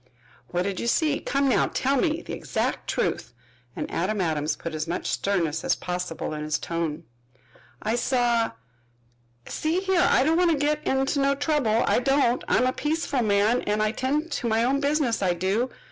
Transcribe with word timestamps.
"What 0.49 0.63
did 0.63 0.79
you 0.79 0.87
see? 0.87 1.19
Come 1.19 1.47
now, 1.47 1.67
tell 1.67 1.95
me 1.95 2.23
the 2.23 2.33
exact 2.33 2.89
truth," 2.89 3.33
and 3.75 3.85
Adam 3.91 4.19
Adams 4.19 4.55
put 4.55 4.73
as 4.73 4.87
much 4.87 5.01
of 5.01 5.11
sternness 5.13 5.63
as 5.63 5.75
possible 5.75 6.33
in 6.33 6.43
his 6.43 6.57
tone. 6.57 7.03
"I 7.83 7.93
saw 7.93 8.53
See 9.45 9.79
here, 9.79 10.01
I 10.09 10.23
don't 10.23 10.37
want 10.37 10.49
to 10.49 10.57
get 10.57 10.81
in 10.87 11.05
no 11.21 11.35
trouble, 11.35 11.83
I 11.85 11.99
don't. 11.99 12.43
I'm 12.47 12.65
a 12.65 12.73
peaceful 12.73 13.21
man, 13.21 13.61
an' 13.61 13.79
I 13.79 13.91
tend 13.91 14.31
to 14.31 14.47
my 14.47 14.63
own 14.63 14.79
business, 14.79 15.21
I 15.21 15.35
do. 15.35 15.69